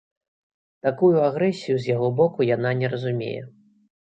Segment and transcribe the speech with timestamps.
[0.87, 3.37] Такую агрэсію з яго боку яна не разумее.